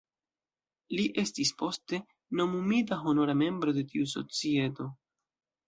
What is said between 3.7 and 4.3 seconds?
de tiu